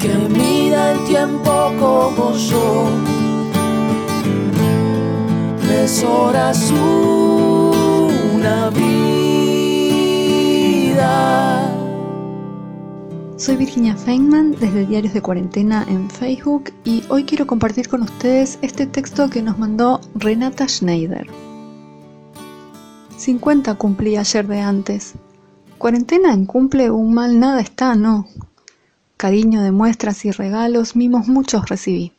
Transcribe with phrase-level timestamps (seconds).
[0.00, 2.86] que mida el tiempo como yo.
[5.62, 8.98] Tres horas una vida.
[13.36, 18.58] Soy Virginia Feynman desde Diarios de Cuarentena en Facebook y hoy quiero compartir con ustedes
[18.62, 21.26] este texto que nos mandó Renata Schneider.
[23.16, 25.14] 50 cumplí ayer de antes,
[25.78, 28.26] Cuarentena en cumple un mal nada está, no.
[29.16, 32.12] Cariño de muestras y regalos, mimos muchos recibí.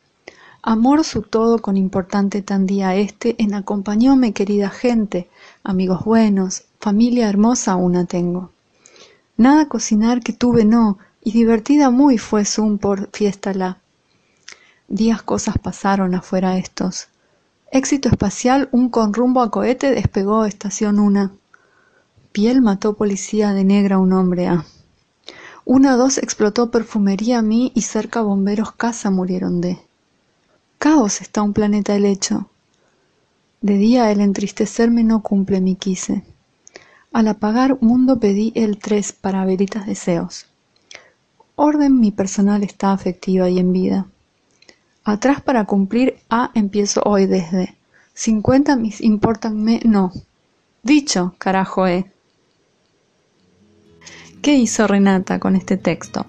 [0.63, 5.29] Amor su todo con importante tan día este, en acompañóme querida gente,
[5.61, 8.51] amigos buenos, familia hermosa una tengo.
[9.35, 13.79] Nada cocinar que tuve no, y divertida muy fue Zoom por fiesta la.
[14.87, 17.09] Días cosas pasaron afuera estos.
[17.73, 21.33] Éxito espacial, un con rumbo a cohete despegó estación una.
[22.31, 24.63] Piel mató policía de negra un hombre A.
[25.65, 29.79] Una dos explotó perfumería a mí y cerca bomberos casa murieron de.
[30.77, 32.49] Caos está un planeta el hecho.
[33.61, 36.23] De día el entristecerme no cumple mi quise.
[37.11, 40.45] Al apagar mundo pedí el tres para veritas deseos.
[41.55, 44.05] Orden mi personal está afectiva y en vida.
[45.03, 47.75] Atrás para cumplir A empiezo hoy desde.
[48.13, 50.11] Cincuenta mis importanme no.
[50.83, 52.11] Dicho, carajo, eh.
[54.41, 56.25] ¿Qué hizo Renata con este texto?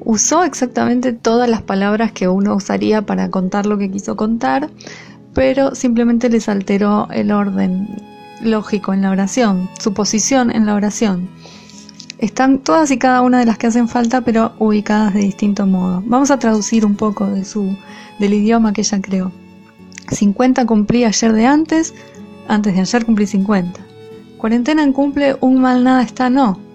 [0.00, 4.68] Usó exactamente todas las palabras que uno usaría para contar lo que quiso contar,
[5.32, 7.88] pero simplemente les alteró el orden
[8.42, 11.30] lógico en la oración, su posición en la oración.
[12.18, 16.02] Están todas y cada una de las que hacen falta, pero ubicadas de distinto modo.
[16.04, 17.74] Vamos a traducir un poco de su,
[18.18, 19.32] del idioma que ella creó.
[20.10, 21.94] 50 cumplí ayer de antes,
[22.46, 23.80] antes de ayer cumplí 50.
[24.36, 26.67] Cuarentena en cumple, un mal nada está no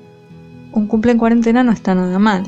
[0.73, 2.43] un cumple en cuarentena no está nada mal.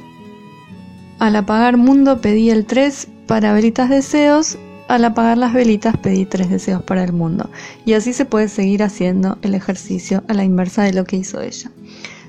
[1.19, 6.49] Al apagar mundo pedí el 3 para velitas deseos, al apagar las velitas pedí tres
[6.49, 7.49] deseos para el mundo.
[7.85, 11.41] Y así se puede seguir haciendo el ejercicio a la inversa de lo que hizo
[11.41, 11.71] ella.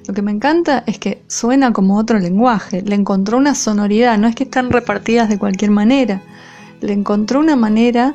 [0.06, 4.28] Lo que me encanta es que suena como otro lenguaje, le encontró una sonoridad, no
[4.28, 6.22] es que están repartidas de cualquier manera,
[6.80, 8.14] le encontró una manera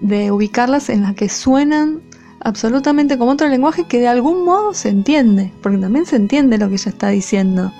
[0.00, 2.00] de ubicarlas en la que suenan
[2.40, 6.68] absolutamente como otro lenguaje que de algún modo se entiende, porque también se entiende lo
[6.68, 7.72] que ella está diciendo.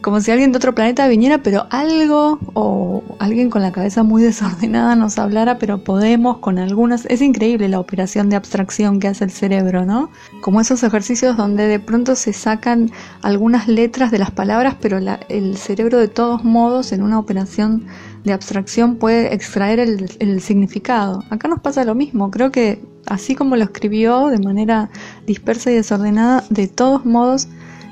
[0.00, 4.22] Como si alguien de otro planeta viniera, pero algo o alguien con la cabeza muy
[4.30, 7.04] desordenada nos hablara, pero podemos con algunas...
[7.06, 10.10] Es increíble la operación de abstracción que hace el cerebro, ¿no?
[10.40, 12.90] Como esos ejercicios donde de pronto se sacan
[13.20, 17.84] algunas letras de las palabras, pero el cerebro de todos modos en una operación
[18.24, 21.24] de abstracción puede extraer el, significado.
[21.30, 24.88] Acá nos pasa lo mismo, creo que así como lo escribió de manera
[25.26, 27.48] dispersa y desordenada, de todos modos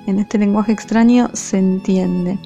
[0.06, 2.38] en este lenguaje extraño se entiende.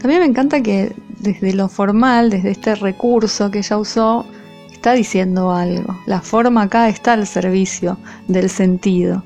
[0.00, 4.24] También me encanta que desde lo formal, desde este recurso que ella usó,
[4.72, 5.98] está diciendo algo.
[6.06, 7.98] La forma acá está al servicio
[8.28, 9.22] del sentido.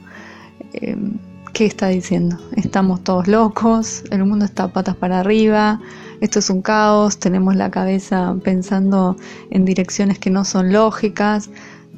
[0.73, 1.19] Em,
[1.53, 2.37] ¿Qué está diciendo?
[2.57, 5.81] Estamos todos locos, el mundo está patas para arriba,
[6.21, 9.17] esto es un caos, tenemos la cabeza pensando
[9.51, 11.51] en direcciones que no son lógicas,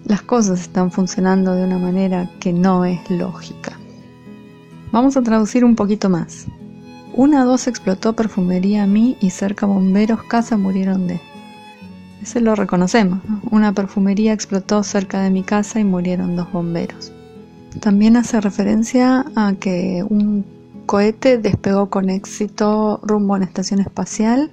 [0.07, 3.73] las cosas están funcionando de una manera que no es lógica.
[4.93, 6.47] Vamos a traducir un poquito más.
[7.15, 11.21] Una dos explotó perfumería a mí y cerca bomberos casa murieron de.
[12.23, 13.21] Ese lo reconocemos.
[13.51, 17.13] Una perfumería explotó cerca de mi casa y murieron dos bomberos.
[17.81, 20.45] También hace referencia a que un
[20.87, 24.51] cohete despegó con éxito rumbo a una estación espacial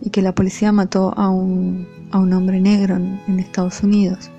[0.00, 4.30] y que la policía mató a un, a un hombre negro en, Estados Unidos.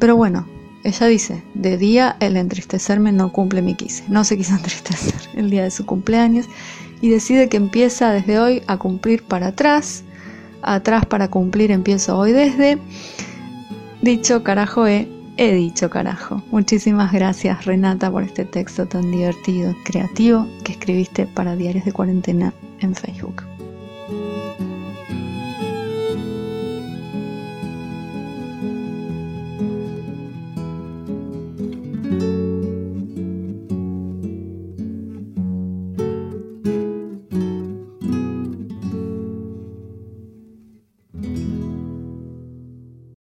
[0.00, 0.46] Pero bueno,
[0.82, 4.02] ella dice, de día el entristecerme no cumple mi quise.
[4.08, 6.46] No se quiso entristecer el día de su cumpleaños
[7.00, 10.02] y decide que empieza desde hoy a cumplir para atrás.
[10.62, 12.78] Atrás para cumplir empiezo hoy desde.
[14.02, 16.42] Dicho carajo he, he dicho carajo.
[16.50, 22.54] Muchísimas gracias Renata por este texto tan divertido, creativo que escribiste para Diarios de Cuarentena
[22.80, 23.49] en Facebook.